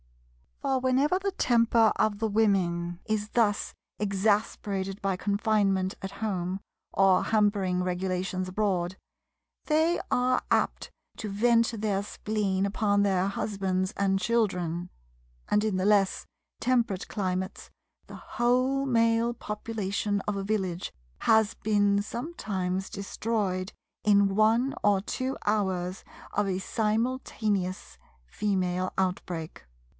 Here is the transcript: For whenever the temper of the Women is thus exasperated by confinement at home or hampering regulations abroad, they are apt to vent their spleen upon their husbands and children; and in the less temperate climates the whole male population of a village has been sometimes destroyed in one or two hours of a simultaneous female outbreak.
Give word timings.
For 0.63 0.79
whenever 0.79 1.17
the 1.17 1.31
temper 1.31 1.91
of 1.95 2.19
the 2.19 2.27
Women 2.27 2.99
is 3.05 3.29
thus 3.29 3.73
exasperated 3.99 5.01
by 5.01 5.15
confinement 5.15 5.95
at 6.03 6.13
home 6.25 6.59
or 6.93 7.23
hampering 7.25 7.83
regulations 7.83 8.47
abroad, 8.47 8.97
they 9.65 9.99
are 10.11 10.41
apt 10.51 10.91
to 11.17 11.29
vent 11.29 11.81
their 11.81 12.01
spleen 12.01 12.65
upon 12.65 13.01
their 13.01 13.27
husbands 13.27 13.91
and 13.95 14.19
children; 14.19 14.89
and 15.49 15.63
in 15.63 15.77
the 15.77 15.85
less 15.85 16.25
temperate 16.59 17.07
climates 17.07 17.69
the 18.07 18.15
whole 18.15 18.85
male 18.85 19.33
population 19.35 20.21
of 20.27 20.35
a 20.35 20.43
village 20.43 20.93
has 21.21 21.53
been 21.55 22.01
sometimes 22.03 22.89
destroyed 22.89 23.71
in 24.03 24.35
one 24.35 24.73
or 24.83 24.99
two 25.01 25.37
hours 25.45 26.03
of 26.33 26.47
a 26.47 26.59
simultaneous 26.59 27.97
female 28.25 28.93
outbreak. 28.97 29.65